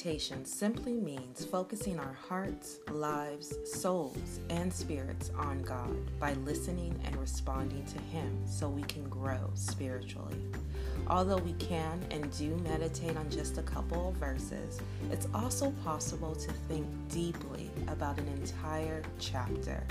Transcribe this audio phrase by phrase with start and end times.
[0.00, 7.14] meditation simply means focusing our hearts, lives, souls, and spirits on God by listening and
[7.16, 10.38] responding to Him so we can grow spiritually.
[11.06, 14.80] Although we can and do meditate on just a couple of verses,
[15.10, 19.86] it's also possible to think deeply about an entire chapter.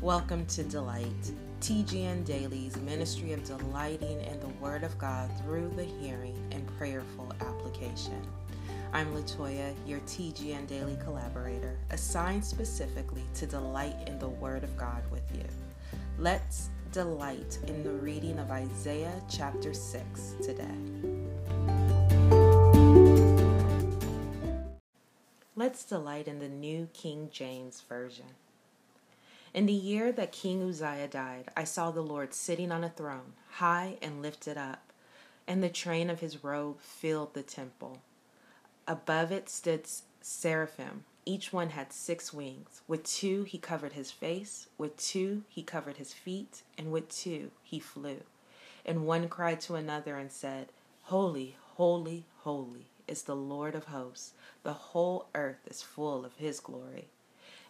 [0.00, 5.84] Welcome to Delight, TGN Daily's ministry of delighting in the Word of God through the
[5.84, 8.22] hearing and prayerful application.
[8.94, 15.02] I'm Latoya, your TGN Daily collaborator, assigned specifically to delight in the Word of God
[15.10, 15.42] with you.
[16.16, 20.64] Let's delight in the reading of Isaiah chapter 6 today.
[25.56, 28.36] Let's delight in the New King James Version.
[29.52, 33.32] In the year that King Uzziah died, I saw the Lord sitting on a throne,
[33.54, 34.92] high and lifted up,
[35.48, 38.00] and the train of his robe filled the temple.
[38.86, 39.86] Above it stood
[40.20, 41.04] seraphim.
[41.24, 42.82] Each one had six wings.
[42.86, 47.50] With two he covered his face, with two he covered his feet, and with two
[47.62, 48.20] he flew.
[48.84, 50.68] And one cried to another and said,
[51.04, 54.32] Holy, holy, holy is the Lord of hosts.
[54.64, 57.08] The whole earth is full of his glory.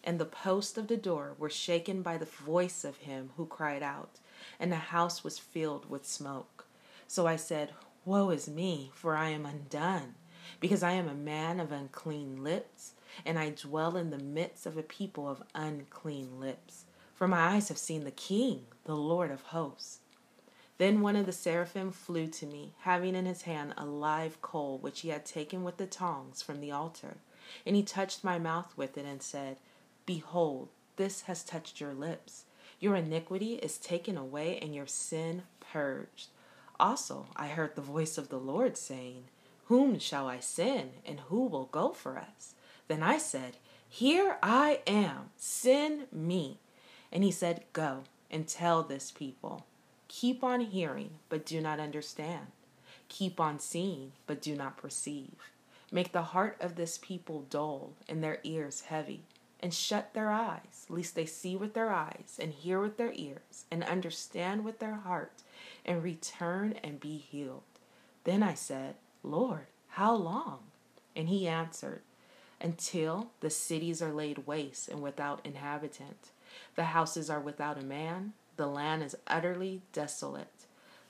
[0.03, 3.85] And the posts of the door were shaken by the voice of him who cried
[3.85, 4.19] out,
[4.59, 6.67] and the house was filled with smoke.
[7.07, 7.71] So I said,
[8.05, 10.17] Woe is me, for I am undone
[10.61, 12.93] because I am a man of unclean lips,
[13.25, 16.85] and I dwell in the midst of a people of unclean lips.
[17.15, 20.01] For my eyes have seen the King, the Lord of hosts.
[20.79, 24.79] Then one of the seraphim flew to me, having in his hand a live coal
[24.79, 27.19] which he had taken with the tongs from the altar.
[27.65, 29.57] And he touched my mouth with it and said,
[30.07, 32.45] Behold, this has touched your lips.
[32.81, 36.29] Your iniquity is taken away and your sin purged.
[36.81, 39.25] Also, I heard the voice of the Lord saying,
[39.67, 42.55] whom shall I send, and who will go for us?
[42.89, 43.57] Then I said,
[43.89, 46.59] Here I am, send me.
[47.11, 49.65] And he said, Go and tell this people.
[50.09, 52.49] Keep on hearing, but do not understand.
[53.09, 55.35] Keep on seeing, but do not perceive.
[55.91, 59.23] Make the heart of this people dull, and their ears heavy,
[59.61, 63.65] and shut their eyes, lest they see with their eyes, and hear with their ears,
[63.71, 65.43] and understand with their heart,
[65.85, 67.63] and return and be healed.
[68.25, 70.59] Then I said, Lord, how long?
[71.17, 72.03] And he answered,
[72.61, 76.31] Until the cities are laid waste and without inhabitant,
[76.77, 80.67] the houses are without a man, the land is utterly desolate.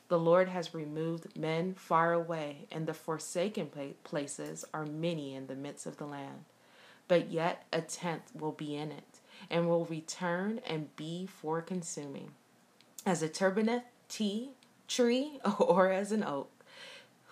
[0.09, 3.71] The Lord has removed men far away, and the forsaken
[4.05, 6.45] places are many in the midst of the land.
[7.09, 9.21] But yet a tenth will be in it,
[9.51, 12.31] and will return and be for consuming.
[13.05, 14.51] As a turbineth tea
[14.87, 16.51] tree, or as an oak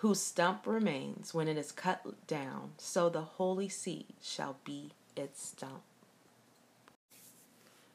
[0.03, 5.41] whose stump remains when it is cut down, so the holy seed shall be its
[5.41, 5.81] stump.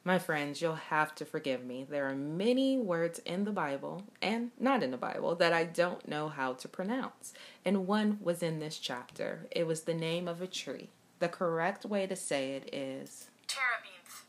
[0.05, 1.85] My friends, you'll have to forgive me.
[1.87, 6.09] There are many words in the Bible and not in the Bible that I don't
[6.09, 7.35] know how to pronounce.
[7.63, 9.47] And one was in this chapter.
[9.51, 10.89] It was the name of a tree.
[11.19, 14.25] The correct way to say it is Terebinth.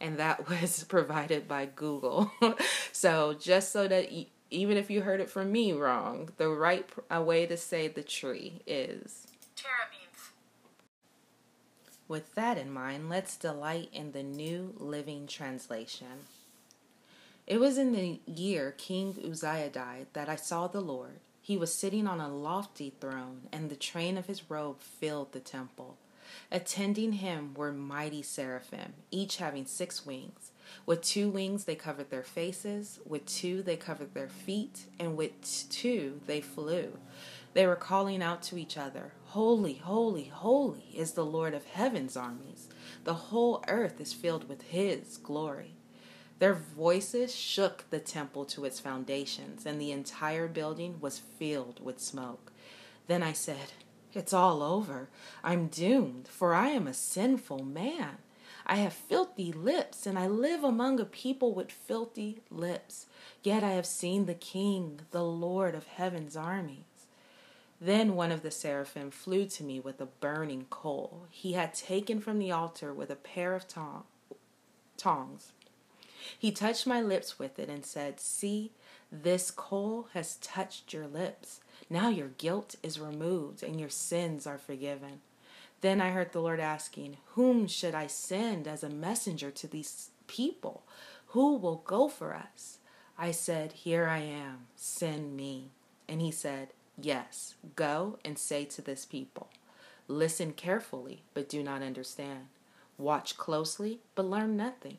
[0.00, 2.32] And that was provided by Google.
[2.90, 4.10] so just so that
[4.50, 8.62] even if you heard it from me wrong, the right way to say the tree
[8.66, 9.26] is
[9.56, 10.32] Terebinth.
[12.08, 16.26] With that in mind, let's delight in the New Living Translation.
[17.46, 21.20] It was in the year King Uzziah died that I saw the Lord.
[21.40, 25.40] He was sitting on a lofty throne, and the train of his robe filled the
[25.40, 25.96] temple.
[26.50, 30.52] Attending him were mighty seraphim, each having six wings.
[30.84, 35.68] With two wings they covered their faces, with two they covered their feet, and with
[35.70, 36.98] two they flew.
[37.54, 42.16] They were calling out to each other, Holy, holy, holy is the Lord of heaven's
[42.16, 42.68] armies.
[43.04, 45.74] The whole earth is filled with his glory.
[46.38, 51.98] Their voices shook the temple to its foundations, and the entire building was filled with
[51.98, 52.52] smoke.
[53.06, 53.72] Then I said,
[54.16, 55.10] It's all over.
[55.44, 58.16] I'm doomed, for I am a sinful man.
[58.66, 63.08] I have filthy lips, and I live among a people with filthy lips.
[63.42, 67.08] Yet I have seen the King, the Lord of heaven's armies.
[67.78, 72.18] Then one of the seraphim flew to me with a burning coal he had taken
[72.18, 74.04] from the altar with a pair of tong-
[74.96, 75.52] tongs.
[76.38, 78.72] He touched my lips with it and said, See,
[79.10, 81.60] this coal has touched your lips.
[81.88, 85.20] Now your guilt is removed and your sins are forgiven.
[85.80, 90.10] Then I heard the Lord asking, Whom should I send as a messenger to these
[90.26, 90.82] people?
[91.28, 92.78] Who will go for us?
[93.18, 95.70] I said, Here I am, send me.
[96.08, 96.68] And he said,
[97.00, 99.48] Yes, go and say to this people,
[100.08, 102.46] Listen carefully, but do not understand.
[102.98, 104.98] Watch closely, but learn nothing.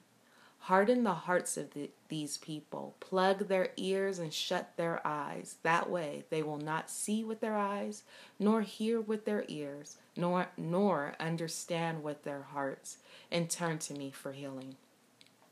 [0.67, 5.55] Harden the hearts of the, these people, plug their ears and shut their eyes.
[5.63, 8.03] That way they will not see with their eyes,
[8.37, 12.97] nor hear with their ears, nor, nor understand with their hearts,
[13.31, 14.75] and turn to me for healing.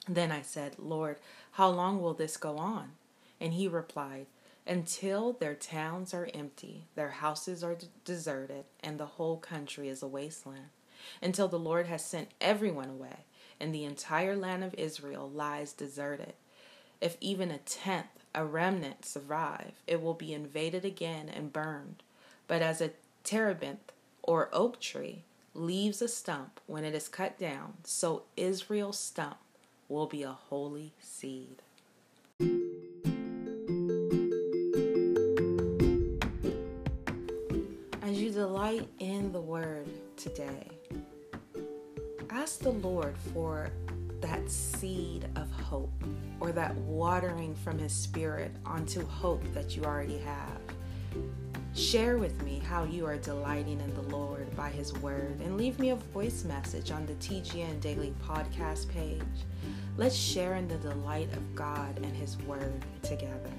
[0.06, 1.15] Then I said, Lord,
[1.51, 2.91] how long will this go on?
[3.39, 4.25] And he replied,
[4.67, 10.03] Until their towns are empty, their houses are d- deserted, and the whole country is
[10.03, 10.71] a wasteland.
[11.21, 13.23] Until the Lord has sent everyone away
[13.60, 16.34] and the entire land of Israel lies deserted.
[17.02, 22.04] If even a tenth, a remnant, survive, it will be invaded again and burned.
[22.48, 22.92] But as a
[23.24, 23.92] terebinth
[24.24, 25.24] or oak tree
[25.54, 29.38] leaves a stump when it is cut down, so Israel's stump
[29.88, 31.62] will be a holy seed.
[38.01, 39.88] As you delight in the word
[40.18, 40.75] today,
[42.36, 43.70] ask the Lord for
[44.20, 46.04] that seed of hope
[46.42, 50.60] or that watering from His Spirit onto hope that you already have.
[51.74, 55.80] Share with me how you are delighting in the Lord by His Word and leave
[55.80, 59.22] me a voice message on the TGN Daily Podcast page.
[59.96, 63.52] Let's share in the delight of God and His Word together.